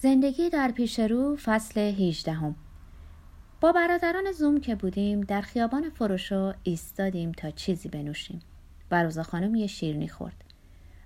زندگی 0.00 0.50
در 0.50 0.70
پیش 0.70 1.00
رو 1.00 1.36
فصل 1.36 1.80
18 1.80 2.32
هم. 2.32 2.54
با 3.60 3.72
برادران 3.72 4.32
زوم 4.32 4.60
که 4.60 4.74
بودیم 4.74 5.20
در 5.20 5.40
خیابان 5.40 5.90
فروشو 5.90 6.52
ایستادیم 6.62 7.32
تا 7.32 7.50
چیزی 7.50 7.88
بنوشیم. 7.88 8.40
بروزا 8.90 9.22
خانم 9.22 9.54
یه 9.54 9.66
شیرنی 9.66 10.08
خورد. 10.08 10.44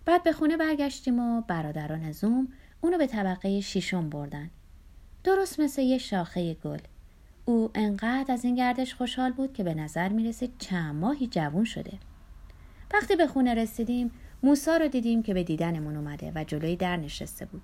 بعد 0.04 0.22
به 0.22 0.32
خونه 0.32 0.56
برگشتیم 0.56 1.18
و 1.18 1.40
برادران 1.40 2.12
زوم 2.12 2.48
اونو 2.80 2.98
به 2.98 3.06
طبقه 3.06 3.61
شیشم 3.61 4.11
بردن. 4.11 4.50
درست 5.25 5.61
مثل 5.61 5.82
یه 5.82 5.98
شاخه 5.98 6.54
گل. 6.54 6.80
او 7.45 7.70
انقدر 7.75 8.32
از 8.32 8.45
این 8.45 8.54
گردش 8.54 8.95
خوشحال 8.95 9.32
بود 9.32 9.52
که 9.52 9.64
به 9.64 9.75
نظر 9.75 10.09
می‌رسید 10.09 10.52
چند 10.59 10.95
ماهی 10.95 11.27
جوون 11.27 11.64
شده. 11.64 11.98
وقتی 12.95 13.16
به 13.16 13.27
خونه 13.27 13.54
رسیدیم 13.54 14.11
موسا 14.43 14.77
رو 14.77 14.88
دیدیم 14.88 15.22
که 15.22 15.34
به 15.34 15.45
دیدنمون 15.45 15.96
اومده 15.96 16.32
و 16.34 16.45
جلوی 16.45 16.77
در 16.77 16.96
نشسته 16.96 17.46
بود. 17.46 17.62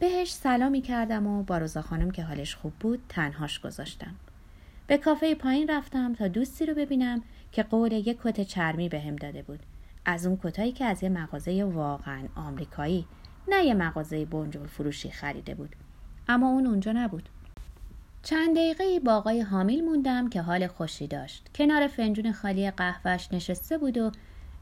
بهش 0.00 0.32
سلامی 0.32 0.80
کردم 0.80 1.26
و 1.26 1.42
با 1.42 1.58
روزا 1.58 1.82
خانم 1.82 2.10
که 2.10 2.22
حالش 2.22 2.54
خوب 2.54 2.72
بود 2.80 3.02
تنهاش 3.08 3.60
گذاشتم. 3.60 4.14
به 4.86 4.98
کافه 4.98 5.34
پایین 5.34 5.70
رفتم 5.70 6.14
تا 6.14 6.28
دوستی 6.28 6.66
رو 6.66 6.74
ببینم 6.74 7.22
که 7.52 7.62
قول 7.62 7.92
یک 7.92 8.18
کت 8.24 8.40
چرمی 8.40 8.88
بهم 8.88 9.16
داده 9.16 9.42
بود. 9.42 9.60
از 10.04 10.26
اون 10.26 10.38
کتایی 10.42 10.72
که 10.72 10.84
از 10.84 11.02
یه 11.02 11.08
مغازه 11.08 11.64
واقعا 11.64 12.22
آمریکایی 12.36 13.06
نه 13.48 13.64
یه 13.64 13.74
مغازه 13.74 14.24
بنجل 14.24 14.66
فروشی 14.66 15.10
خریده 15.10 15.54
بود. 15.54 15.76
اما 16.28 16.48
اون 16.48 16.66
اونجا 16.66 16.92
نبود. 16.92 17.28
چند 18.22 18.56
دقیقه 18.56 19.00
با 19.00 19.14
آقای 19.14 19.40
حامیل 19.40 19.84
موندم 19.84 20.28
که 20.28 20.42
حال 20.42 20.66
خوشی 20.66 21.06
داشت. 21.06 21.50
کنار 21.54 21.86
فنجون 21.86 22.32
خالی 22.32 22.70
قهوهش 22.70 23.28
نشسته 23.32 23.78
بود 23.78 23.98
و 23.98 24.12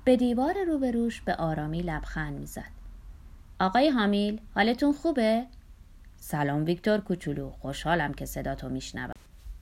به 0.05 0.17
دیوار 0.17 0.65
روبروش 0.65 1.21
به 1.21 1.35
آرامی 1.35 1.83
لبخند 1.83 2.39
می‌زد. 2.39 2.78
آقای 3.61 3.89
حامیل 3.89 4.41
حالتون 4.55 4.93
خوبه؟ 4.93 5.47
سلام 6.17 6.65
ویکتور 6.65 7.01
کوچولو 7.01 7.51
خوشحالم 7.51 8.15
که 8.15 8.27
صداتو 8.27 8.69
میشنوم. 8.69 9.13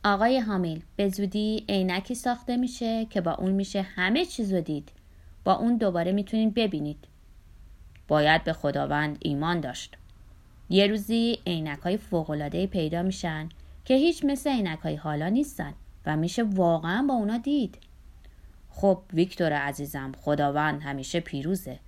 آقای 0.05 0.39
حامیل 0.39 0.83
به 0.97 1.09
زودی 1.09 1.65
عینکی 1.69 2.15
ساخته 2.15 2.57
میشه 2.57 3.05
که 3.05 3.20
با 3.20 3.35
اون 3.35 3.53
میشه 3.53 3.83
همه 3.83 4.25
چیزو 4.25 4.61
دید. 4.61 4.93
با 5.45 5.55
اون 5.55 5.77
دوباره 5.77 6.12
می‌تونین 6.12 6.51
ببینید. 6.51 7.05
باید 8.09 8.45
به 8.45 8.53
خداوند 8.53 9.19
ایمان 9.20 9.61
داشت. 9.61 9.97
یه 10.69 10.87
روزی 10.87 11.39
عینک 11.47 11.79
های 11.79 11.98
پیدا 12.67 13.03
میشن 13.03 13.48
که 13.85 13.95
هیچ 13.95 14.25
مثل 14.25 14.77
های 14.83 14.97
حالا 14.97 15.29
نیستن 15.29 15.75
و 16.07 16.17
میشه 16.17 16.42
واقعا 16.42 17.07
با 17.09 17.15
اونا 17.15 17.39
دید. 17.39 17.79
خب 18.70 18.98
ویکتور 19.13 19.53
عزیزم 19.53 20.13
خداوند 20.20 20.83
همیشه 20.83 21.20
پیروزه. 21.20 21.79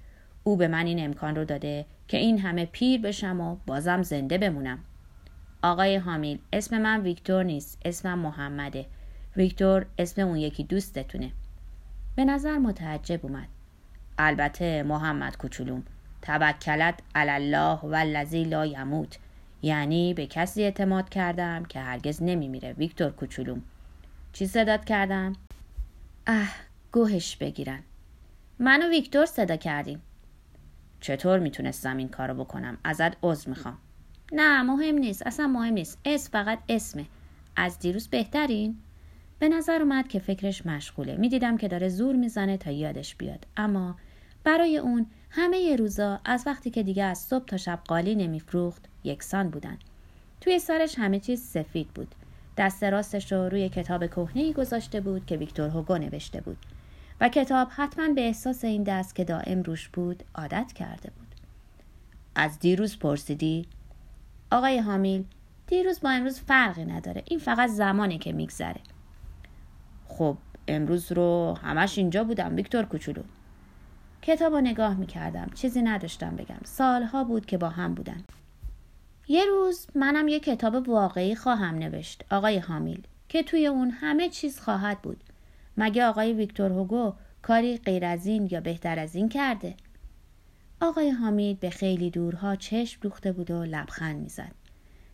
او 0.44 0.56
به 0.56 0.68
من 0.68 0.86
این 0.86 1.04
امکان 1.04 1.36
رو 1.36 1.44
داده 1.44 1.86
که 2.08 2.16
این 2.16 2.38
همه 2.38 2.66
پیر 2.66 3.00
بشم 3.00 3.40
و 3.40 3.56
بازم 3.66 4.02
زنده 4.02 4.38
بمونم. 4.38 4.78
آقای 5.62 5.96
حامیل 5.96 6.38
اسم 6.52 6.78
من 6.78 7.00
ویکتور 7.00 7.42
نیست 7.42 7.78
اسمم 7.84 8.18
محمده. 8.18 8.86
ویکتور 9.36 9.86
اسم 9.98 10.22
اون 10.22 10.36
یکی 10.36 10.64
دوستتونه. 10.64 11.32
به 12.16 12.24
نظر 12.24 12.58
متعجب 12.58 13.26
اومد. 13.26 13.48
البته 14.18 14.82
محمد 14.82 15.36
کوچولوم 15.36 15.82
توکلت 16.22 17.00
الله 17.14 17.78
و 17.82 17.94
الذی 17.94 18.44
لا 18.44 18.66
یموت. 18.66 19.18
یعنی 19.62 20.14
به 20.14 20.26
کسی 20.26 20.62
اعتماد 20.62 21.08
کردم 21.08 21.64
که 21.64 21.80
هرگز 21.80 22.22
نمیمیره 22.22 22.72
ویکتور 22.72 23.10
کوچولوم. 23.10 23.62
چی 24.32 24.46
صدات 24.46 24.84
کردم؟ 24.84 25.32
اه 26.26 26.48
گوهش 26.92 27.36
بگیرن. 27.36 27.82
منو 28.58 28.88
ویکتور 28.88 29.26
صدا 29.26 29.56
کردیم. 29.56 30.02
چطور 31.00 31.38
می‌تونستم 31.38 31.96
این 31.96 32.08
کارو 32.08 32.34
بکنم؟ 32.34 32.78
ازت 32.84 33.16
عذر 33.22 33.50
می‌خوام. 33.50 33.78
نه 34.32 34.62
مهم 34.62 34.94
نیست. 34.94 35.26
اصلا 35.26 35.46
مهم 35.46 35.74
نیست. 35.74 35.98
اسم 36.04 36.30
فقط 36.32 36.58
اسمه. 36.68 37.06
از 37.56 37.78
دیروز 37.78 38.08
بهترین؟ 38.08 38.78
به 39.38 39.48
نظر 39.48 39.82
اومد 39.82 40.08
که 40.08 40.18
فکرش 40.18 40.66
مشغوله. 40.66 41.16
می‌دیدم 41.16 41.56
که 41.56 41.68
داره 41.68 41.88
زور 41.88 42.16
می‌زنه 42.16 42.56
تا 42.56 42.70
یادش 42.70 43.16
بیاد. 43.16 43.46
اما 43.56 43.96
برای 44.44 44.78
اون 44.78 45.06
همه 45.30 45.58
ی 45.58 45.76
روزا 45.76 46.20
از 46.24 46.42
وقتی 46.46 46.70
که 46.70 46.82
دیگه 46.82 47.04
از 47.04 47.18
صبح 47.18 47.44
تا 47.44 47.56
شب 47.56 47.80
قالی 47.88 48.14
نمیفروخت 48.14 48.84
یکسان 49.04 49.50
بودن. 49.50 49.78
توی 50.40 50.58
سرش 50.58 50.98
همه 50.98 51.20
چیز 51.20 51.42
سفید 51.42 51.88
بود. 51.88 52.14
دست 52.56 52.84
راستش 52.84 53.32
رو 53.32 53.48
روی 53.48 53.68
کتاب 53.68 54.06
کهنه 54.06 54.52
گذاشته 54.52 55.00
بود 55.00 55.26
که 55.26 55.36
ویکتور 55.36 55.68
هوگو 55.68 55.98
نوشته 55.98 56.40
بود. 56.40 56.56
و 57.20 57.28
کتاب 57.28 57.68
حتما 57.70 58.08
به 58.14 58.26
احساس 58.26 58.64
این 58.64 58.82
دست 58.82 59.14
که 59.14 59.24
دائم 59.24 59.62
روش 59.62 59.88
بود 59.88 60.22
عادت 60.34 60.72
کرده 60.72 61.10
بود. 61.10 61.34
از 62.34 62.58
دیروز 62.58 62.98
پرسیدی؟ 62.98 63.66
آقای 64.52 64.78
حامیل 64.78 65.24
دیروز 65.66 66.00
با 66.00 66.10
امروز 66.10 66.40
فرقی 66.40 66.84
نداره. 66.84 67.22
این 67.26 67.38
فقط 67.38 67.70
زمانه 67.70 68.18
که 68.18 68.32
میگذره. 68.32 68.80
خب 70.08 70.36
امروز 70.68 71.12
رو 71.12 71.58
همش 71.62 71.98
اینجا 71.98 72.24
بودم 72.24 72.56
ویکتور 72.56 72.84
کوچولو. 72.84 73.22
کتاب 74.22 74.52
رو 74.52 74.60
نگاه 74.60 74.94
می‌کردم. 74.94 75.50
چیزی 75.54 75.82
نداشتم 75.82 76.36
بگم. 76.36 76.60
سالها 76.64 77.24
بود 77.24 77.46
که 77.46 77.58
با 77.58 77.68
هم 77.68 77.94
بودن. 77.94 78.24
یه 79.28 79.44
روز 79.44 79.86
منم 79.94 80.28
یه 80.28 80.40
کتاب 80.40 80.88
واقعی 80.88 81.34
خواهم 81.34 81.74
نوشت 81.74 82.24
آقای 82.30 82.58
حامیل 82.58 83.02
که 83.28 83.42
توی 83.42 83.66
اون 83.66 83.90
همه 83.90 84.28
چیز 84.28 84.60
خواهد 84.60 85.02
بود. 85.02 85.24
مگه 85.78 86.04
آقای 86.04 86.32
ویکتور 86.32 86.72
هوگو 86.72 87.14
کاری 87.42 87.76
غیر 87.76 88.04
از 88.04 88.26
این 88.26 88.48
یا 88.50 88.60
بهتر 88.60 88.98
از 88.98 89.14
این 89.14 89.28
کرده؟ 89.28 89.74
آقای 90.80 91.10
حامید 91.10 91.60
به 91.60 91.70
خیلی 91.70 92.10
دورها 92.10 92.56
چشم 92.56 92.98
دوخته 93.00 93.32
بود 93.32 93.50
و 93.50 93.64
لبخند 93.64 94.16
می‌زد. 94.22 94.52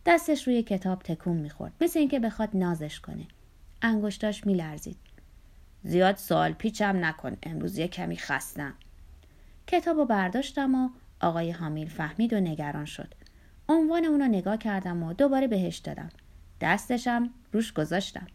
دستش 0.06 0.46
روی 0.46 0.62
کتاب 0.62 1.02
تکون 1.02 1.36
می‌خورد 1.36 1.72
مثل 1.80 1.98
اینکه 1.98 2.18
بخواد 2.18 2.48
نازش 2.54 3.00
کنه. 3.00 3.26
انگشتاش 3.82 4.46
میلرزید. 4.46 4.96
زیاد 5.82 6.16
سوال 6.16 6.52
پیچم 6.52 7.04
نکن 7.04 7.36
امروز 7.42 7.78
یه 7.78 7.88
کمی 7.88 8.16
خستم. 8.16 8.74
کتاب 9.66 9.96
رو 9.96 10.04
برداشتم 10.04 10.74
و 10.74 10.88
آقای 11.20 11.50
حامیل 11.50 11.88
فهمید 11.88 12.32
و 12.32 12.40
نگران 12.40 12.84
شد. 12.84 13.14
عنوان 13.68 14.04
اونو 14.04 14.28
نگاه 14.28 14.56
کردم 14.56 15.02
و 15.02 15.12
دوباره 15.12 15.46
بهش 15.46 15.76
دادم. 15.76 16.08
دستشم 16.60 17.30
روش 17.52 17.72
گذاشتم. 17.72 18.26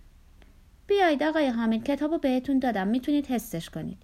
بیایید 0.89 1.23
آقای 1.23 1.49
حامید 1.49 1.83
کتاب 1.83 2.11
رو 2.11 2.17
بهتون 2.17 2.59
دادم 2.59 2.87
می‌تونید 2.87 3.27
حسش 3.27 3.69
کنید. 3.69 3.97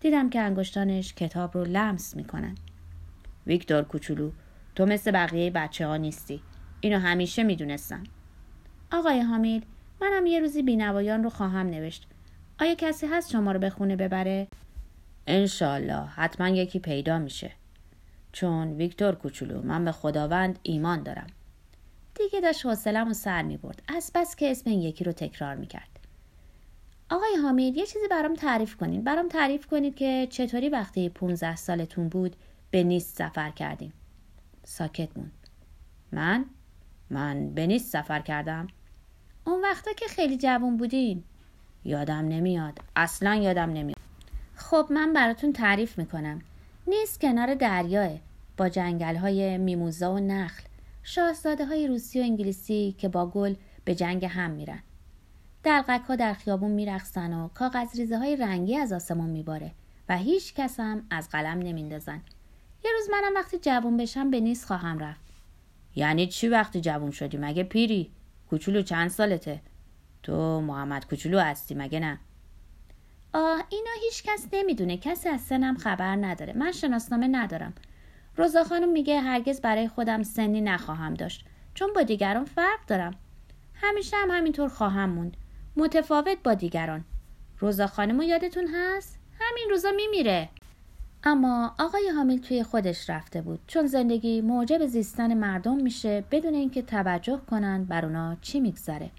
دیدم 0.00 0.30
که 0.30 0.40
انگشتانش 0.40 1.14
کتاب 1.14 1.56
رو 1.56 1.64
لمس 1.64 2.16
می‌کنن. 2.16 2.54
ویکتور 3.46 3.82
کوچولو 3.82 4.30
تو 4.74 4.86
مثل 4.86 5.10
بقیه 5.10 5.50
بچه 5.50 5.86
ها 5.86 5.96
نیستی. 5.96 6.42
اینو 6.80 6.98
همیشه 6.98 7.42
می‌دونستم. 7.42 8.04
آقای 8.92 9.20
حامید 9.20 9.64
منم 10.00 10.26
یه 10.26 10.40
روزی 10.40 10.62
بینوایان 10.62 11.22
رو 11.24 11.30
خواهم 11.30 11.66
نوشت. 11.66 12.06
آیا 12.60 12.74
کسی 12.74 13.06
هست 13.06 13.30
شما 13.30 13.52
رو 13.52 13.58
به 13.58 13.70
خونه 13.70 13.96
ببره؟ 13.96 14.46
انشالله 15.26 16.06
حتما 16.06 16.48
یکی 16.48 16.78
پیدا 16.78 17.18
میشه. 17.18 17.52
چون 18.32 18.72
ویکتور 18.72 19.14
کوچولو 19.14 19.62
من 19.62 19.84
به 19.84 19.92
خداوند 19.92 20.58
ایمان 20.62 21.02
دارم. 21.02 21.26
دیگه 22.14 22.40
داشت 22.40 22.66
حوصلم 22.66 23.10
و 23.10 23.12
سر 23.12 23.42
می 23.42 23.56
برد 23.56 23.82
از 23.88 24.10
بس 24.14 24.36
که 24.36 24.50
اسم 24.50 24.70
این 24.70 24.82
یکی 24.82 25.04
رو 25.04 25.12
تکرار 25.12 25.54
می‌کرد. 25.54 25.95
آقای 27.10 27.36
حامید 27.42 27.76
یه 27.76 27.86
چیزی 27.86 28.08
برام 28.10 28.34
تعریف 28.34 28.76
کنید 28.76 29.04
برام 29.04 29.28
تعریف 29.28 29.66
کنید 29.66 29.94
که 29.94 30.26
چطوری 30.30 30.68
وقتی 30.68 31.08
15 31.08 31.56
سالتون 31.56 32.08
بود 32.08 32.36
به 32.70 32.82
نیست 32.82 33.16
سفر 33.16 33.50
کردیم؟ 33.50 33.92
ساکت 34.64 35.16
موند. 35.16 35.32
من؟ 36.12 36.44
من 37.10 37.54
به 37.54 37.66
نیست 37.66 37.92
سفر 37.92 38.20
کردم؟ 38.20 38.66
اون 39.44 39.62
وقتا 39.62 39.92
که 39.92 40.06
خیلی 40.06 40.38
جوان 40.38 40.76
بودین. 40.76 41.24
یادم 41.84 42.28
نمیاد. 42.28 42.78
اصلا 42.96 43.34
یادم 43.34 43.70
نمیاد. 43.70 43.96
خب 44.54 44.86
من 44.90 45.12
براتون 45.12 45.52
تعریف 45.52 45.98
می‌کنم. 45.98 46.42
نیست 46.86 47.20
کنار 47.20 47.54
دریاه 47.54 48.10
با 48.56 48.68
جنگل 48.68 49.16
های 49.16 49.58
میموزا 49.58 50.14
و 50.14 50.18
نخل. 50.18 50.62
شاهزاده 51.02 51.66
های 51.66 51.86
روسی 51.86 52.20
و 52.20 52.22
انگلیسی 52.22 52.94
که 52.98 53.08
با 53.08 53.26
گل 53.26 53.54
به 53.84 53.94
جنگ 53.94 54.24
هم 54.24 54.50
میرن. 54.50 54.82
دلقک 55.66 56.00
ها 56.08 56.16
در 56.16 56.32
خیابون 56.34 56.70
میرخصن 56.70 57.32
و 57.32 57.48
کاغذ 57.48 57.96
ریزه 57.96 58.18
های 58.18 58.36
رنگی 58.36 58.76
از 58.76 58.92
آسمون 58.92 59.30
میباره 59.30 59.72
و 60.08 60.16
هیچ 60.16 60.54
کس 60.54 60.80
هم 60.80 61.06
از 61.10 61.28
قلم 61.28 61.58
نمیندازن. 61.58 62.22
یه 62.84 62.90
روز 62.92 63.10
منم 63.10 63.34
وقتی 63.34 63.58
جوون 63.58 63.96
بشم 63.96 64.30
به 64.30 64.40
نیست 64.40 64.66
خواهم 64.66 64.98
رفت. 64.98 65.20
یعنی 65.96 66.26
چی 66.26 66.48
وقتی 66.48 66.80
جوون 66.80 67.10
شدی؟ 67.10 67.36
مگه 67.36 67.64
پیری؟ 67.64 68.10
کوچولو 68.50 68.82
چند 68.82 69.10
سالته؟ 69.10 69.60
تو 70.22 70.60
محمد 70.60 71.06
کوچولو 71.06 71.38
هستی 71.38 71.74
مگه 71.74 72.00
نه؟ 72.00 72.18
آه 73.32 73.62
اینو 73.68 73.90
هیچ 74.02 74.22
کس 74.22 74.46
نمی‌دونه. 74.52 74.96
کسی 74.96 75.28
از 75.28 75.40
سنم 75.40 75.76
خبر 75.76 76.16
نداره. 76.16 76.52
من 76.52 76.72
شناسنامه 76.72 77.28
ندارم. 77.28 77.74
روزا 78.36 78.64
خانم 78.64 78.92
میگه 78.92 79.20
هرگز 79.20 79.60
برای 79.60 79.88
خودم 79.88 80.22
سنی 80.22 80.60
نخواهم 80.60 81.14
داشت. 81.14 81.46
چون 81.74 81.92
با 81.94 82.02
دیگران 82.02 82.44
فرق 82.44 82.86
دارم. 82.86 83.14
همیشه 83.74 84.16
هم 84.16 84.30
همینطور 84.30 84.68
خواهم 84.68 85.10
موند. 85.10 85.36
متفاوت 85.76 86.38
با 86.44 86.54
دیگران. 86.54 87.04
روزا 87.58 87.86
خانمو 87.86 88.22
یادتون 88.22 88.68
هست؟ 88.74 89.18
همین 89.40 89.70
روزا 89.70 89.90
میمیره. 89.96 90.48
اما 91.24 91.74
آقای 91.78 92.08
حامیل 92.16 92.40
توی 92.40 92.62
خودش 92.62 93.10
رفته 93.10 93.42
بود. 93.42 93.60
چون 93.66 93.86
زندگی 93.86 94.40
موجب 94.40 94.86
زیستن 94.86 95.34
مردم 95.34 95.76
میشه 95.76 96.24
بدون 96.30 96.54
اینکه 96.54 96.82
توجه 96.82 97.40
کنن 97.50 97.84
بر 97.84 98.04
اونا 98.04 98.36
چی 98.42 98.60
میگذره. 98.60 99.10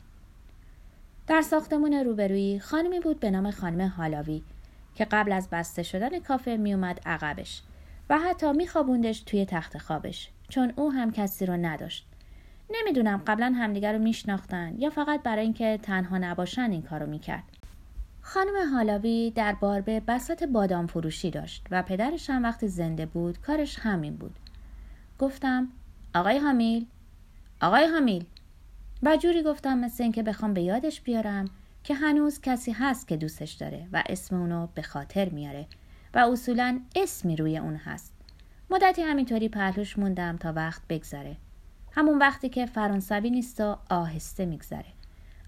در 1.28 1.42
ساختمون 1.42 1.94
روبرویی 1.94 2.60
خانمی 2.60 3.00
بود 3.00 3.20
به 3.20 3.32
نام 3.32 3.52
خانم 3.52 3.94
حالاوی 3.98 4.44
که 4.96 5.06
قبل 5.06 5.32
از 5.32 5.50
بسته 5.52 5.84
شدن 5.84 6.20
کافه 6.20 6.58
میومد 6.58 7.00
عقبش 7.06 7.62
و 8.10 8.20
حتی 8.20 8.52
میخوابوندش 8.52 9.20
توی 9.20 9.46
تخت 9.46 9.78
خوابش 9.78 10.30
چون 10.50 10.74
او 10.76 10.92
هم 10.92 11.12
کسی 11.12 11.46
رو 11.46 11.58
نداشت. 11.58 12.08
نمی‌دونم 12.70 13.22
قبلا 13.28 13.54
همدیگر 13.58 13.94
رو 13.94 14.00
میشناختن 14.00 14.76
یا 14.78 14.90
فقط 14.90 15.24
برای 15.24 15.44
اینکه 15.44 15.80
تنها 15.84 16.18
نباشن 16.18 16.72
این 16.72 16.82
کارو 16.82 17.06
می‌کرد. 17.06 17.44
خانم 18.22 18.74
حالاوی 18.74 19.32
در 19.36 19.54
باربه 19.54 20.00
بسات 20.00 20.44
بادام 20.44 20.88
فروشی 20.88 21.32
داشت 21.32 21.68
و 21.72 21.84
پدرش 21.84 22.30
هم 22.30 22.44
وقتی 22.44 22.68
زنده 22.68 23.06
بود 23.06 23.42
کارش 23.42 23.80
همین 23.80 24.16
بود. 24.16 24.40
گفتم 25.20 25.68
آقای 26.16 26.38
حامیل 26.38 26.86
آقای 27.62 27.86
حامیل. 27.86 28.26
و 29.04 29.18
جوری 29.18 29.44
گفتم 29.44 29.78
مثل 29.78 30.04
اینکه 30.04 30.24
بخوام 30.24 30.54
به 30.54 30.62
یادش 30.62 31.02
بیارم 31.02 31.46
که 31.84 31.94
هنوز 31.94 32.42
کسی 32.42 32.72
هست 32.72 33.08
که 33.08 33.18
دوستش 33.18 33.52
داره 33.54 33.88
و 33.94 34.04
اسم 34.10 34.36
اونو 34.36 34.68
به 34.76 34.82
خاطر 34.82 35.30
میاره 35.30 35.66
و 36.14 36.20
اصولا 36.32 36.80
اسمی 36.96 37.36
روی 37.36 37.58
اون 37.58 37.76
هست. 37.76 38.14
مدتی 38.70 39.02
همینطوری 39.02 39.50
پهلوش 39.50 40.00
موندم 40.00 40.38
تا 40.38 40.54
وقت 40.54 40.82
بگذره. 40.90 41.38
همون 41.92 42.18
وقتی 42.18 42.50
که 42.50 42.66
فرانسوی 42.66 43.30
نیست 43.30 43.62
و 43.62 43.78
آهسته 43.90 44.46
میگذره. 44.46 44.86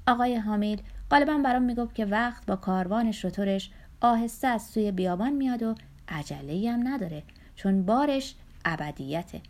آقای 0.07 0.35
حامیل 0.35 0.81
غالبا 1.11 1.37
برام 1.37 1.61
می‌گفت 1.61 1.95
که 1.95 2.05
وقت 2.05 2.45
با 2.45 2.55
کاروان 2.55 3.11
شطورش 3.11 3.71
آهسته 4.01 4.47
از 4.47 4.63
سوی 4.63 4.91
بیابان 4.91 5.33
میاد 5.33 5.63
و 5.63 5.75
عجله 6.07 6.71
هم 6.71 6.87
نداره 6.87 7.23
چون 7.55 7.85
بارش 7.85 8.35
ابدیته. 8.65 9.41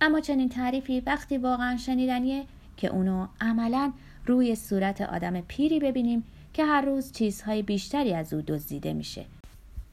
اما 0.00 0.20
چنین 0.20 0.48
تعریفی 0.48 1.00
وقتی 1.00 1.38
واقعا 1.38 1.76
شنیدنیه 1.76 2.44
که 2.76 2.88
اونو 2.88 3.26
عملا 3.40 3.92
روی 4.26 4.54
صورت 4.54 5.00
آدم 5.00 5.40
پیری 5.40 5.80
ببینیم 5.80 6.24
که 6.54 6.64
هر 6.64 6.80
روز 6.80 7.12
چیزهای 7.12 7.62
بیشتری 7.62 8.14
از 8.14 8.32
او 8.32 8.42
دزدیده 8.42 8.92
میشه. 8.92 9.24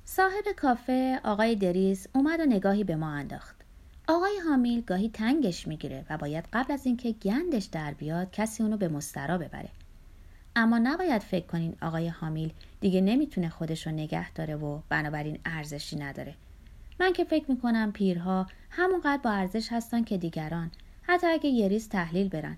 صاحب 0.06 0.52
کافه 0.58 1.20
آقای 1.24 1.56
دریز 1.56 2.08
اومد 2.14 2.40
و 2.40 2.46
نگاهی 2.46 2.84
به 2.84 2.96
ما 2.96 3.10
انداخت. 3.10 3.65
آقای 4.08 4.40
حامیل 4.50 4.82
گاهی 4.82 5.10
تنگش 5.10 5.68
می‌گیره 5.68 6.06
و 6.10 6.18
باید 6.18 6.46
قبل 6.54 6.74
از 6.74 6.86
اینکه 6.86 7.12
گندش 7.12 7.66
در 7.66 7.94
بیاد 7.94 8.32
کسی 8.32 8.64
اونو 8.64 8.78
به 8.78 8.88
مسترا 8.88 9.38
ببره. 9.38 9.70
اما 10.56 10.78
نباید 10.78 11.22
فکر 11.22 11.46
کنین 11.46 11.76
آقای 11.82 12.08
حامیل 12.08 12.54
دیگه 12.82 13.02
نمی‌تونه 13.02 13.50
خودش 13.50 13.88
رو 13.88 13.94
نگه 13.94 14.32
داره 14.32 14.56
و 14.56 14.80
بنابراین 14.90 15.40
ارزشی 15.46 15.96
نداره. 15.96 16.34
من 17.00 17.14
که 17.14 17.24
فکر 17.24 17.52
می‌کنم 17.52 17.92
پیرها 17.92 18.48
همونقدر 18.70 19.22
با 19.24 19.32
ارزش 19.32 19.72
هستن 19.72 20.04
که 20.04 20.18
دیگران 20.18 20.72
حتی 21.02 21.28
اگه 21.28 21.50
یه 21.50 21.68
ریز 21.68 21.90
تحلیل 21.90 22.30
برن. 22.30 22.58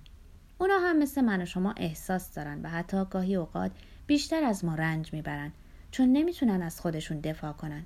اونا 0.58 0.80
هم 0.80 0.98
مثل 1.00 1.22
من 1.22 1.42
و 1.42 1.46
شما 1.46 1.74
احساس 1.78 2.34
دارن 2.34 2.62
و 2.62 2.70
حتی 2.70 3.06
گاهی 3.06 3.36
اوقات 3.36 3.72
بیشتر 4.08 4.44
از 4.44 4.66
ما 4.66 4.76
رنج 4.76 5.14
می‌برن 5.14 5.52
چون 5.92 6.14
نمی‌تونن 6.14 6.62
از 6.62 6.80
خودشون 6.80 7.20
دفاع 7.20 7.52
کنن. 7.52 7.84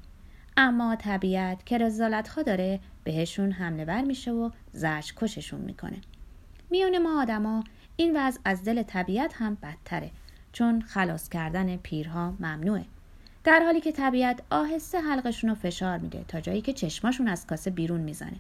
اما 0.58 0.96
طبیعت 0.96 1.66
که 1.66 1.78
رزالت 1.78 2.28
ها 2.28 2.42
داره 2.42 2.80
بهشون 3.04 3.52
حمله 3.52 3.86
بر 3.86 4.02
میشه 4.02 4.32
و 4.32 4.50
زش 4.74 5.14
کششون 5.18 5.62
می‌کنه. 5.62 5.98
میون 6.70 6.98
ما 6.98 7.22
آدما 7.22 7.64
این 7.96 8.18
وضع 8.18 8.40
از 8.46 8.64
دل 8.64 8.84
طبیعت 8.84 9.34
هم 9.34 9.58
بدتره 9.64 10.12
چون 10.52 10.82
خلاص 10.82 11.30
کردن 11.30 11.78
پیرها 11.78 12.32
ممنوعه. 12.32 12.86
در 13.44 13.60
حالی 13.60 13.82
که 13.82 13.92
طبیعت 13.92 14.42
آهسته 14.50 15.02
حلقشون 15.02 15.50
رو 15.50 15.56
فشار 15.56 15.98
میده 15.98 16.26
تا 16.28 16.42
جایی 16.42 16.62
که 16.62 16.74
چشماشون 16.74 17.28
از 17.28 17.48
کاسه 17.48 17.70
بیرون 17.72 18.02
می‌زنه. 18.02 18.38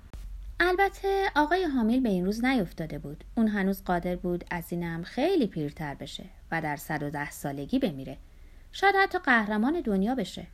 البته 0.59 1.31
آقای 1.35 1.63
حامیل 1.63 1.99
به 1.99 2.09
این 2.09 2.25
روز 2.25 2.45
نیفتاده 2.45 2.99
بود. 2.99 3.23
اون 3.35 3.47
هنوز 3.47 3.83
قادر 3.83 4.15
بود 4.15 4.45
از 4.51 4.63
اینم 4.69 5.03
خیلی 5.03 5.47
پیرتر 5.47 5.95
بشه 5.95 6.23
و 6.51 6.61
در 6.61 6.75
110 6.75 7.31
سالگی 7.31 7.79
بمیره. 7.79 8.17
شاید 8.71 8.95
حتی 8.95 9.17
قهرمان 9.17 9.81
دنیا 9.81 10.15
بشه. 10.15 10.47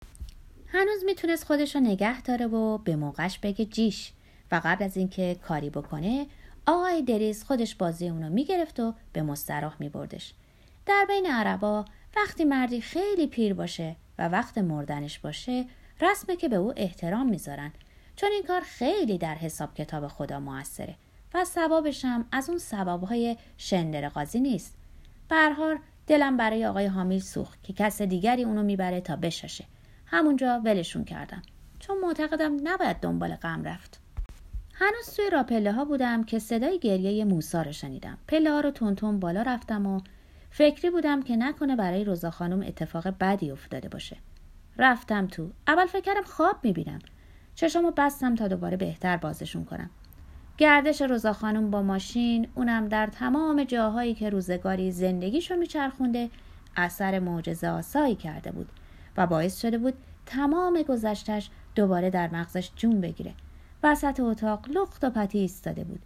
هنوز 0.67 1.03
می‌تونست 1.05 1.43
خودش 1.43 1.75
رو 1.75 1.81
نگه 1.81 2.21
داره 2.21 2.47
و 2.47 2.77
به 2.77 2.95
موقعش 2.95 3.39
بگه 3.39 3.65
جیش 3.65 4.11
و 4.51 4.61
قبل 4.63 4.83
از 4.83 4.97
اینکه 4.97 5.35
کاری 5.43 5.69
بکنه 5.69 6.27
آقای 6.65 7.01
دریز 7.01 7.43
خودش 7.43 7.75
بازی 7.75 8.09
اونو 8.09 8.29
می‌گرفت 8.29 8.79
و 8.79 8.93
به 9.13 9.21
مستراح 9.21 9.75
میبردش. 9.79 10.33
در 10.85 11.05
بین 11.07 11.25
عربا 11.25 11.85
وقتی 12.15 12.45
مردی 12.45 12.81
خیلی 12.81 13.27
پیر 13.27 13.53
باشه 13.53 13.95
و 14.17 14.29
وقت 14.29 14.57
مردنش 14.57 15.19
باشه 15.19 15.65
رسمه 16.01 16.35
که 16.35 16.49
به 16.49 16.55
او 16.55 16.73
احترام 16.77 17.29
می‌ذارن. 17.29 17.71
چون 18.15 18.29
این 18.31 18.43
کار 18.43 18.61
خیلی 18.61 19.17
در 19.17 19.35
حساب 19.35 19.73
کتاب 19.73 20.07
خدا 20.07 20.39
موثره 20.39 20.95
و 21.33 21.45
ثوابش 21.45 22.05
هم 22.05 22.25
از 22.31 22.49
اون 22.49 22.57
ثوابهای 22.57 23.37
شندر 23.57 24.09
قاضی 24.09 24.39
نیست 24.39 24.77
برهار 25.29 25.79
دلم 26.07 26.37
برای 26.37 26.65
آقای 26.65 26.85
حامیل 26.85 27.19
سوخت 27.19 27.63
که 27.63 27.73
کس 27.73 28.01
دیگری 28.01 28.43
اونو 28.43 28.63
می‌بره 28.63 29.01
تا 29.01 29.15
بشاشه. 29.15 29.65
همونجا 30.07 30.61
ولشون 30.65 31.05
کردم. 31.05 31.41
چون 31.79 31.97
معتقدم 31.99 32.57
نباید 32.63 32.97
دنبال 32.97 33.35
غم 33.35 33.63
رفت. 33.63 33.99
هنوز 34.73 35.15
توی 35.15 35.29
را 35.29 35.43
پله 35.43 35.71
ها 35.71 35.85
بودم 35.85 36.23
که 36.23 36.39
صدای 36.39 36.79
گریه 36.79 37.25
موسا 37.25 37.61
رو 37.61 37.71
شنیدم. 37.71 38.17
پله 38.27 38.51
ها 38.51 38.59
رو 38.59 38.71
تون 38.71 39.19
بالا 39.19 39.41
رفتم 39.41 39.85
و 39.85 40.01
فکری 40.51 40.89
بودم 40.89 41.21
که 41.21 41.35
نکنه 41.35 41.75
برای 41.75 42.03
روزا 42.03 42.31
خانم 42.31 42.61
اتفاق 42.61 43.07
بدی 43.07 43.51
افتاده 43.51 43.89
باشه. 43.89 44.17
رفتم 44.77 45.27
تو. 45.27 45.49
اول 45.67 45.85
فکرم 45.85 46.23
خواب 46.23 46.55
می‌بینم. 46.63 46.99
چشمو 47.55 47.91
بستم 47.97 48.35
تا 48.35 48.47
دوباره 48.47 48.77
بهتر 48.77 49.17
بازشون 49.17 49.65
کنم. 49.65 49.89
گردش 50.57 51.01
روزا 51.01 51.33
خانم 51.33 51.71
با 51.71 51.81
ماشین 51.81 52.47
اونم 52.55 52.87
در 52.87 53.07
تمام 53.07 53.63
جاهایی 53.63 54.13
که 54.13 54.29
روزگاری 54.29 54.91
زندگیشو 54.91 55.55
میچرخونده 55.55 56.29
اثر 56.75 57.19
معجزه 57.19 57.67
آسایی 57.67 58.15
کرده 58.15 58.51
بود. 58.51 58.69
و 59.17 59.27
باعث 59.27 59.61
شده 59.61 59.77
بود 59.77 59.93
تمام 60.25 60.81
گذشتش 60.81 61.49
دوباره 61.75 62.09
در 62.09 62.29
مغزش 62.29 62.71
جون 62.75 63.01
بگیره. 63.01 63.33
وسط 63.83 64.19
اتاق 64.19 64.69
لخت 64.69 65.03
و 65.03 65.09
پتی 65.09 65.39
ایستاده 65.39 65.83
بود. 65.83 65.99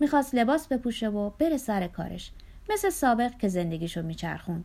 می‌خواست 0.00 0.34
لباس 0.34 0.68
بپوشه 0.68 1.08
و 1.08 1.30
بره 1.30 1.56
سر 1.56 1.86
کارش. 1.86 2.30
مثل 2.70 2.90
سابق 2.90 3.36
که 3.36 3.48
زندگیشو 3.48 4.02
میچرخون 4.02 4.64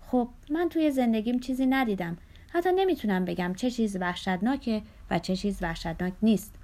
خب 0.00 0.28
من 0.50 0.68
توی 0.68 0.90
زندگیم 0.90 1.38
چیزی 1.38 1.66
ندیدم. 1.66 2.16
حتی 2.48 2.72
نمی‌تونم 2.72 3.24
بگم 3.24 3.54
چه 3.56 3.70
چیز 3.70 3.96
وحشتناکه 3.96 4.82
و 5.10 5.18
چه 5.18 5.36
چیز 5.36 5.62
وحشتناک 5.62 6.12
نیست. 6.22 6.54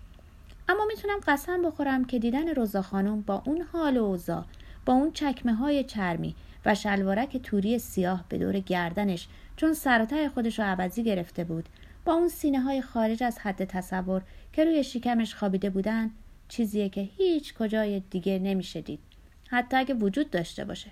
اما 0.68 0.84
می‌تونم 0.88 1.20
قسم 1.28 1.62
بخورم 1.62 2.04
که 2.04 2.18
دیدن 2.18 2.48
روزا 2.48 2.82
خانم 2.82 3.20
با 3.20 3.42
اون 3.46 3.60
حال 3.72 3.96
و 3.96 4.04
اوضاع 4.04 4.44
با 4.86 4.92
اون 4.92 5.12
چکمه 5.12 5.54
های 5.54 5.84
چرمی 5.84 6.34
و 6.66 6.74
شلوارک 6.74 7.36
توری 7.36 7.78
سیاه 7.78 8.24
به 8.28 8.38
دور 8.38 8.58
گردنش 8.58 9.28
چون 9.56 9.74
سراتای 9.74 10.28
خودش 10.28 10.58
رو 10.58 10.64
عوضی 10.64 11.02
گرفته 11.02 11.44
بود 11.44 11.68
با 12.04 12.12
اون 12.12 12.28
سینه 12.28 12.60
های 12.60 12.82
خارج 12.82 13.22
از 13.22 13.38
حد 13.38 13.64
تصور 13.64 14.22
که 14.52 14.64
روی 14.64 14.84
شکمش 14.84 15.34
خوابیده 15.34 15.70
بودن 15.70 16.10
چیزیه 16.48 16.88
که 16.88 17.00
هیچ 17.00 17.54
کجای 17.54 18.02
دیگه 18.10 18.38
نمیشه 18.38 18.80
دید. 18.80 19.00
حتی 19.48 19.76
اگه 19.76 19.94
وجود 19.94 20.30
داشته 20.30 20.64
باشه. 20.64 20.90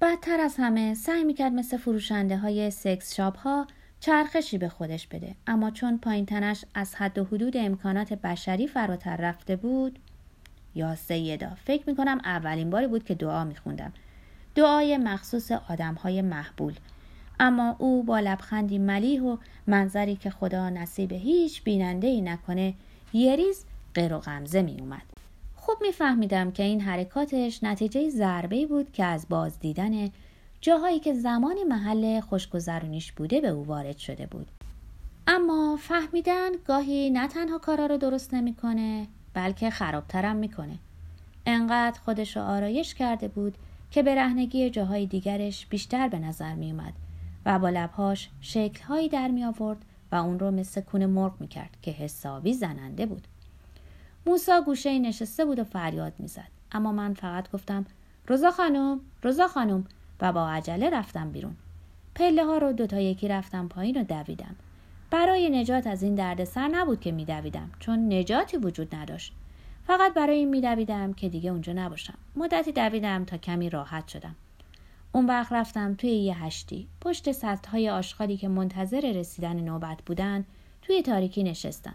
بدتر 0.00 0.40
از 0.40 0.54
همه 0.58 0.94
سعی 0.94 1.24
می‌کرد 1.24 1.52
مثل 1.52 1.76
فروشنده 1.76 2.36
های 2.36 2.70
سکس 2.70 3.14
شاپ 3.14 3.38
ها 3.38 3.66
چرخشی 4.00 4.58
به 4.58 4.68
خودش 4.68 5.06
بده. 5.06 5.34
اما 5.46 5.70
چون 5.70 5.98
پایین 5.98 6.26
تنش 6.26 6.64
از 6.74 6.94
حد 6.94 7.18
و 7.18 7.24
حدود 7.24 7.56
امکانات 7.56 8.12
بشری 8.12 8.66
فراتر 8.66 9.16
رفته 9.16 9.56
بود 9.56 9.98
یا 10.74 10.96
سیدا 10.96 11.50
فکر 11.64 11.82
می‌کنم 11.86 12.20
اولین 12.24 12.70
باری 12.70 12.86
بود 12.86 13.04
که 13.04 13.14
دعا 13.14 13.44
میخوندم 13.44 13.92
دعای 14.54 14.96
مخصوص 14.96 15.52
آدم 15.52 15.94
های 15.94 16.22
محبول 16.22 16.74
اما 17.40 17.76
او 17.78 18.02
با 18.02 18.20
لبخندی 18.20 18.78
ملیح 18.78 19.22
و 19.22 19.36
منظری 19.66 20.16
که 20.16 20.30
خدا 20.30 20.70
نصیب 20.70 21.12
هیچ 21.12 21.62
بیننده 21.62 22.06
ای 22.06 22.20
نکنه 22.20 22.74
یه 23.12 23.36
ریز 23.36 23.64
غیر 23.94 24.14
و 24.14 24.18
غمزه 24.18 24.62
می 24.62 24.76
اومد. 24.80 25.02
خوب 25.56 25.76
میفهمیدم 25.80 26.50
که 26.50 26.62
این 26.62 26.80
حرکاتش 26.80 27.64
نتیجه 27.64 28.10
ضربه 28.10 28.66
بود 28.66 28.92
که 28.92 29.04
از 29.04 29.26
باز 29.28 29.60
دیدن 29.60 30.10
جاهایی 30.60 31.00
که 31.00 31.14
زمانی 31.14 31.64
محل 31.64 32.20
خوشگذرونیش 32.20 33.12
بوده 33.12 33.40
به 33.40 33.48
او 33.48 33.66
وارد 33.66 33.98
شده 33.98 34.26
بود. 34.26 34.46
اما 35.26 35.78
فهمیدن 35.80 36.50
گاهی 36.66 37.10
نه 37.10 37.28
تنها 37.28 37.58
کارا 37.58 37.86
رو 37.86 37.96
درست 37.96 38.34
نمی‌کنه 38.34 39.06
بلکه 39.34 39.70
خرابترم 39.70 40.36
می‌کنه. 40.36 40.78
انقدر 41.46 42.00
خودش 42.00 42.36
رو 42.36 42.42
آرایش 42.42 42.94
کرده 42.94 43.28
بود 43.28 43.58
که 43.90 44.02
به 44.02 44.14
رهنگی 44.14 44.70
جاهای 44.70 45.06
دیگرش 45.06 45.66
بیشتر 45.66 46.08
به 46.08 46.18
نظر 46.18 46.54
می 46.54 46.70
اومد 46.70 46.92
و 47.46 47.58
با 47.58 47.70
لبهاش 47.70 48.30
شکلهایی 48.40 49.08
در 49.08 49.28
می 49.28 49.44
آورد 49.44 49.84
و 50.12 50.16
اون 50.16 50.38
رو 50.38 50.50
مثل 50.50 50.80
کون 50.80 51.06
مرغ 51.06 51.40
می 51.40 51.48
کرد 51.48 51.76
که 51.82 51.90
حسابی 51.90 52.54
زننده 52.54 53.06
بود. 53.06 53.28
موسا 54.26 54.60
گوشه 54.60 54.98
نشسته 54.98 55.44
بود 55.44 55.58
و 55.58 55.64
فریاد 55.64 56.12
می‌زد 56.18 56.48
اما 56.72 56.92
من 56.92 57.14
فقط 57.14 57.50
گفتم 57.50 57.86
روزا 58.26 58.50
خانم 58.50 59.00
روزا 59.22 59.48
خانم 59.48 59.84
و 60.20 60.32
با 60.32 60.48
عجله 60.48 60.90
رفتم 60.90 61.30
بیرون 61.30 61.56
پله 62.14 62.44
ها 62.44 62.58
رو 62.58 62.72
دوتا 62.72 63.00
یکی 63.00 63.28
رفتم 63.28 63.68
پایین 63.68 64.00
و 64.00 64.04
دویدم 64.04 64.56
برای 65.12 65.50
نجات 65.50 65.86
از 65.86 66.02
این 66.02 66.14
دردسر 66.14 66.68
نبود 66.68 67.00
که 67.00 67.12
میدویدم 67.12 67.70
چون 67.78 68.12
نجاتی 68.12 68.56
وجود 68.56 68.94
نداشت. 68.94 69.32
فقط 69.86 70.14
برای 70.14 70.36
این 70.36 70.48
میدویدم 70.48 71.12
که 71.12 71.28
دیگه 71.28 71.50
اونجا 71.50 71.72
نباشم. 71.72 72.14
مدتی 72.36 72.72
دویدم 72.72 73.24
تا 73.24 73.36
کمی 73.36 73.70
راحت 73.70 74.08
شدم. 74.08 74.36
اون 75.12 75.26
وقت 75.26 75.52
رفتم 75.52 75.94
توی 75.94 76.10
یه 76.10 76.44
هشتی. 76.44 76.88
پشت 77.00 77.32
سطح 77.32 77.78
آشغالی 77.78 78.36
که 78.36 78.48
منتظر 78.48 79.12
رسیدن 79.12 79.56
نوبت 79.56 80.02
بودن 80.06 80.44
توی 80.82 81.02
تاریکی 81.02 81.42
نشستم. 81.42 81.94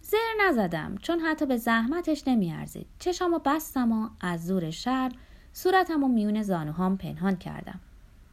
زر 0.00 0.48
نزدم 0.48 0.96
چون 1.02 1.20
حتی 1.20 1.46
به 1.46 1.56
زحمتش 1.56 2.28
نمیارزید. 2.28 2.86
چشامو 2.98 3.38
بستم 3.44 3.92
و 3.92 4.08
از 4.20 4.46
زور 4.46 4.70
شب 4.70 5.12
صورتم 5.52 6.04
و 6.04 6.08
میون 6.08 6.42
زانوهام 6.42 6.96
پنهان 6.96 7.36
کردم. 7.36 7.80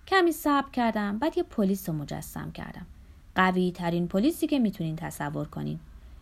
کمی 0.08 0.32
صبر 0.32 0.70
کردم 0.70 1.20
بعد 1.20 1.38
یه 1.38 1.44
پلیس 1.44 1.90
رو 1.90 1.96
مجسم 1.96 2.52
کردم. 2.52 2.86
قوی 3.36 3.72
ترین 3.72 4.08
پلیسی 4.08 4.48
که 4.48 4.60
می‌تونین 4.60 4.96
تصور 4.96 5.48
کنین. 5.48 5.80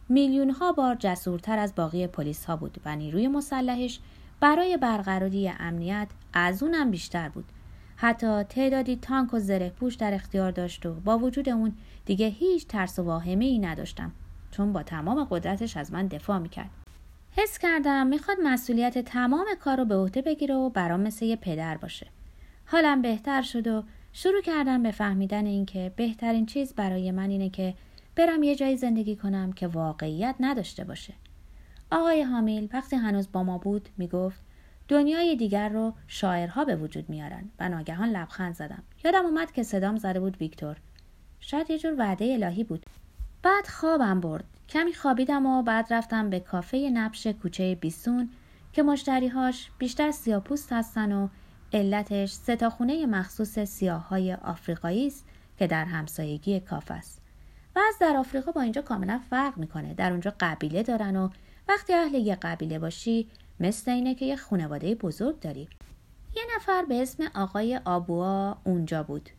میلیون 0.10 0.50
ها 0.50 0.72
بار 0.72 0.96
جسورتر 1.00 1.60
از 1.60 1.75
باقی 1.75 2.08
پلیس 2.08 2.46
ها 2.46 2.56
بود 2.56 2.82
و 2.86 2.96
نیروی 2.96 3.27
مسلحش 3.27 4.00
برای 4.39 4.77
برقراری 4.77 5.51
امنیت 5.60 6.08
از 6.34 6.63
اونم 6.63 6.91
بیشتر 6.91 7.30
بود. 7.30 7.46
حتی 7.96 8.44
تعدادی 8.44 8.96
تانک 8.96 9.34
و 9.34 9.39
زره 9.39 9.70
پوش 9.70 9.96
در 9.96 10.13
اختیار 10.13 10.51
داشت 10.51 10.86
و 10.86 10.94
با 10.94 11.18
وجود 11.18 11.50
اون 11.50 11.74
دیگه 12.06 12.27
هیچ 12.27 12.68
ترس 12.68 13.00
و 13.00 13.03
واهمه 13.03 13.46
ای 13.46 13.60
نداشتم. 13.60 14.12
چون 14.51 14.74
با 14.74 14.84
تمام 14.84 15.24
قدرتش 15.24 15.77
از 15.77 15.94
من 15.94 16.08
دفاع 16.08 16.38
می‌کرد. 16.38 16.70
حس 17.32 17.58
کردم 17.58 18.08
می‌خواد 18.08 18.38
مسئولیت 18.44 18.98
تمام 18.98 19.46
کار 19.60 19.77
رو 19.77 19.86
به 19.86 19.96
عهده 19.96 20.22
بگیره 20.22 20.56
و 20.56 20.70
برام 20.70 21.00
مثل 21.00 21.25
یه 21.25 21.36
پدر 21.36 21.77
باشه. 21.77 22.08
حالم 22.65 23.01
بهتر 23.01 23.41
شد 23.41 23.68
و 23.68 23.84
شروع 24.13 24.41
کردم 24.41 24.84
به 24.84 24.91
فهمیدن 24.91 25.46
اینکه 25.46 25.91
بهترین 25.96 26.46
چیز 26.46 26.74
برای 26.74 27.12
من 27.12 27.30
اینه 27.30 27.50
که 27.50 27.74
برم 28.15 28.44
یه 28.44 28.56
جایی 28.56 28.77
زندگی 28.77 29.15
کنم 29.15 29.53
که 29.53 29.68
واقعیت 29.68 30.36
نداشته 30.39 30.84
باشه. 30.84 31.13
آقای 31.91 32.24
حامیل 32.24 32.70
وقتی 32.74 32.96
هنوز 32.96 33.32
با 33.32 33.44
ما 33.44 33.58
بود 33.58 33.89
می‌گفت 33.98 34.41
دنیای 34.88 35.36
دیگر 35.36 35.70
رو 35.70 35.94
شاعرها 36.08 36.65
به 36.65 36.75
وجود 36.75 37.10
میارن 37.10 37.50
و 37.60 37.70
ناگهان 37.70 38.10
لبخند 38.10 38.56
زدم. 38.56 38.84
یادم 39.06 39.25
اومد 39.25 39.51
که 39.51 39.63
صدام 39.63 39.98
زده 39.98 40.20
بود 40.20 40.38
ویکتور. 40.38 40.77
شاید 41.39 41.70
یه 41.70 41.80
جور 41.80 41.96
وعده 41.98 42.25
الهی 42.34 42.63
بود. 42.63 42.86
بعد 43.44 43.68
خوابم 43.68 44.20
برد. 44.20 44.44
کمی 44.70 44.94
خوابیدم 44.94 45.46
و 45.46 45.63
بعد 45.63 45.94
رفتم 45.94 46.30
به 46.30 46.39
کافه 46.39 46.89
نبش 46.94 47.27
کوچه 47.27 47.75
بیسون 47.75 48.30
که 48.74 48.84
مشتریهاش 48.84 49.70
بیشتر 49.77 50.12
سیاپوست 50.12 50.74
هستن 50.74 51.12
و 51.12 51.27
علتش 51.74 52.38
خونه 52.78 53.06
مخصوص 53.06 53.60
سیاه 53.60 54.08
های 54.08 54.34
آفریقایی 54.34 55.08
است 55.08 55.25
که 55.58 55.68
در 55.68 55.86
همسایگی 55.86 56.60
کافه 56.60 56.94
است. 56.94 57.22
از 57.75 57.96
در 58.01 58.18
آفریقا 58.18 58.51
با 58.51 58.62
اینجا 58.62 58.82
کاملا 58.82 59.20
فرق 59.30 59.58
می‌کنه. 59.58 59.94
در 59.94 60.12
اونجا 60.12 60.34
قبیله 60.40 60.84
دارن 60.84 61.16
و 61.16 61.30
وقتی 61.68 61.94
اهل 61.94 62.16
یه 62.16 62.36
قبیله 62.36 62.80
باشی 62.80 63.28
مثل 63.60 63.92
اینه 63.92 64.16
که 64.16 64.25
یه 64.25 64.36
خانواده 64.36 64.96
بزرگ 64.96 65.40
داری. 65.40 65.68
یه 66.36 66.44
نفر 66.56 66.86
به 66.86 67.01
اسم 67.01 67.24
آقای 67.36 67.80
آبوا 67.86 68.58
اونجا 68.63 69.04
بود. 69.04 69.30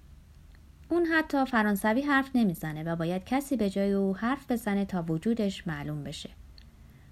اون 0.88 1.06
حتی 1.06 1.44
فرانسوی 1.44 2.02
حرف 2.02 2.30
نمی‌زنه 2.34 2.82
و 2.82 2.96
باید 2.96 3.24
کسی 3.24 3.56
به 3.56 3.70
جای 3.70 3.92
او 3.92 4.16
حرف 4.16 4.50
بزنه 4.50 4.84
تا 4.84 5.04
وجودش 5.08 5.66
معلوم 5.66 6.04
بشه. 6.04 6.30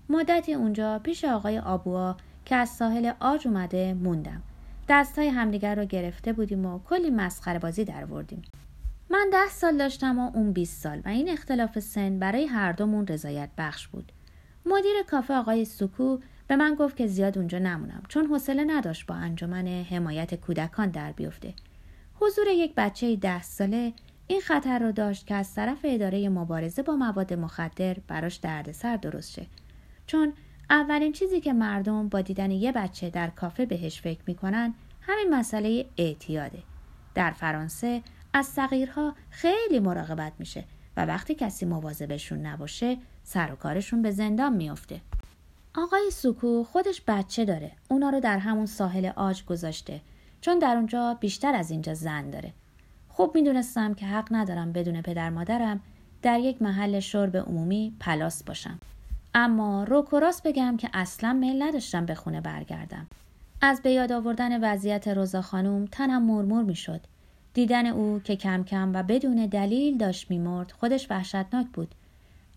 مدتی 0.09 0.55
اونجا 0.55 0.99
پیش 0.99 1.25
آقای 1.25 1.59
آبوا 1.59 2.17
که 2.45 2.57
از 2.57 2.69
ساحل 2.69 3.13
آج 3.21 3.47
اومده 3.47 3.95
موندم. 3.95 4.43
دستای 4.91 5.29
همدیگر 5.29 5.75
رو 5.75 5.85
گرفته 5.85 6.33
بودیم 6.33 6.67
و 6.67 6.79
کلی 6.79 7.11
مسخره 7.11 7.59
بازی 7.59 7.85
در 7.85 8.05
وردیم. 8.05 8.43
من 9.11 9.29
ده 9.33 9.49
سال 9.49 9.77
داشتم 9.77 10.19
و 10.19 10.31
اون 10.35 10.53
20 10.53 10.83
سال 10.83 11.03
و 11.05 11.09
این 11.09 11.29
اختلاف 11.29 11.79
سن 11.79 12.19
برای 12.19 12.47
هر 12.47 12.73
دومون 12.73 13.07
رضایت 13.07 13.51
بخش 13.59 13.89
بود. 13.89 14.13
مدیر 14.67 15.03
کافه 15.09 15.35
آقای 15.35 15.65
سکو 15.65 16.19
به 16.47 16.57
من 16.57 16.75
گفت 16.75 16.97
که 16.97 17.07
زیاد 17.07 17.39
اونجا 17.39 17.59
نمونم 17.59 18.03
چون 18.09 18.27
حوصله 18.27 18.65
نداشت 18.65 19.07
با 19.07 19.15
انجمن 19.15 19.67
حمایت 19.67 20.35
کودکان 20.35 20.91
در 20.91 21.13
بیفته. 21.13 21.55
حضور 22.15 22.47
یک 22.49 22.75
بچه 22.77 23.17
ده 23.17 23.43
ساله 23.43 23.93
این 24.27 24.41
خطر 24.41 24.79
رو 24.79 24.93
داشت 24.93 25.27
که 25.27 25.35
از 25.35 25.55
طرف 25.55 25.79
اداره 25.85 26.29
مبارزه 26.29 26.83
با 26.83 26.97
مواد 26.97 27.35
مخدر 27.35 27.97
براش 28.09 28.37
دردسر 28.37 28.97
درست 28.97 29.31
شه. 29.31 29.47
چون 30.07 30.33
اولین 30.71 31.13
چیزی 31.13 31.41
که 31.41 31.53
مردم 31.53 32.09
با 32.09 32.21
دیدن 32.21 32.51
یه 32.51 32.73
بچه 32.73 33.11
در 33.11 33.31
کافه 33.31 33.67
بهش 33.67 34.01
فکر 34.01 34.21
می‌کنن 34.27 34.75
همین 35.01 35.35
مسئله 35.35 35.87
اعتیاده. 35.97 36.59
در 37.15 37.31
فرانسه 37.31 38.03
از 38.33 38.47
صغیرها 38.47 39.15
خیلی 39.31 39.81
مراقبت 39.81 40.33
میشه 40.39 40.65
و 40.97 41.07
وقتی 41.07 41.35
کسی 41.35 41.67
مواظبشون 41.67 42.39
نباشه 42.39 42.99
سر 43.23 43.53
و 43.53 43.57
کارشون 43.57 44.03
به 44.03 44.11
زندان 44.11 44.57
میافته. 44.57 45.01
آقای 45.75 46.11
سوکو 46.13 46.65
خودش 46.65 47.03
بچه 47.07 47.45
داره. 47.45 47.73
اونا 47.89 48.11
رو 48.11 48.21
در 48.21 48.39
همون 48.39 48.67
ساحل 48.67 49.11
آج 49.17 49.45
گذاشته 49.45 50.01
چون 50.41 50.59
در 50.59 50.77
اونجا 50.77 51.15
بیشتر 51.21 51.55
از 51.55 51.71
اینجا 51.71 51.95
زن 51.95 52.31
داره. 52.31 52.53
خوب 53.09 53.35
می‌دونستم 53.35 53.95
که 53.95 54.07
حق 54.07 54.29
ندارم 54.31 54.73
بدون 54.73 55.03
پدر 55.03 55.31
مادرم 55.31 55.81
در 56.23 56.39
یک 56.39 56.63
محل 56.63 57.01
شرب 57.01 57.37
عمومی 57.37 57.97
پلاس 58.01 58.43
باشم. 58.45 58.79
اما 59.35 59.85
روکوراس 59.85 60.43
بگم 60.43 60.77
که 60.77 60.91
اصلا 60.95 61.33
میل 61.33 61.63
نداشتم 61.63 62.07
به 62.07 62.15
خونه 62.15 62.41
برگردم. 62.41 63.07
از 63.61 63.83
به 63.83 63.91
یاد 63.91 64.13
آوردن 64.13 64.65
وضعیت 64.65 65.09
روزا 65.09 65.43
خانوم 65.43 65.85
تنم 65.85 66.23
مرمور 66.23 66.65
می‌شد. 66.65 67.01
دیدن 67.55 67.87
او 67.87 68.21
که 68.25 68.37
کم 68.37 68.65
کم 68.65 68.93
و 68.95 69.03
بدون 69.03 69.47
دلیل 69.47 69.99
داشت 69.99 70.31
میمرد 70.31 70.73
خودش 70.73 71.07
وحشتناک 71.11 71.67
بود. 71.73 71.95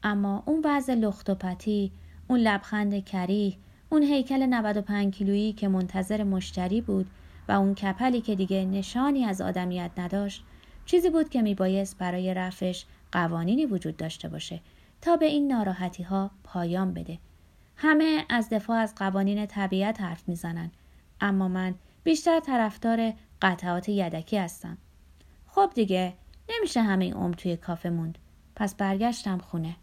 اما 0.04 0.44
اون 0.46 0.62
وضع 0.66 0.94
لخت 0.94 1.30
و 1.30 1.36
پتی، 1.36 1.92
اون 2.28 2.40
لبخند 2.40 3.06
کریه، 3.06 3.54
اون 3.90 4.04
هیکل 4.04 4.46
95 4.46 5.14
کیلویی 5.14 5.54
که 5.54 5.68
منتظر 5.68 6.24
مشتری 6.24 6.82
بود 6.82 7.06
و 7.48 7.52
اون 7.52 7.76
کپلی 7.76 8.22
که 8.22 8.36
دیگه 8.36 8.66
نشانی 8.66 9.26
از 9.26 9.42
آدمیت 9.42 9.92
نداشت 9.98 10.44
چیزی 10.86 11.10
بود 11.10 11.30
که 11.30 11.42
میبایست 11.42 11.98
برای 11.98 12.34
رفش 12.34 12.86
قوانینی 13.12 13.66
وجود 13.66 13.98
داشته 13.98 14.30
باشه 14.30 14.60
تا 15.04 15.16
به 15.16 15.26
این 15.26 15.48
ناراحتی 15.48 16.04
ها 16.04 16.32
پایان 16.44 16.94
بده. 16.94 17.20
همه 17.76 18.26
از 18.30 18.50
دفاع 18.50 18.78
از 18.78 18.96
قوانین 18.96 19.46
طبیعت 19.46 20.02
حرف 20.02 20.30
می‌زنن 20.30 20.72
اما 21.22 21.48
من 21.48 21.76
بیشتر 22.04 22.40
طرفدار 22.40 23.14
قطعات 23.42 23.90
یدکی 23.90 24.38
هستم. 24.38 24.78
خب 25.48 25.72
دیگه 25.76 26.14
نمیشه 26.50 26.82
همه 26.82 27.14
عمر 27.14 27.34
توی 27.34 27.58
کافه 27.58 27.90
موند. 27.90 28.18
پس 28.56 28.76
برگشتم 28.76 29.38
خونه. 29.38 29.76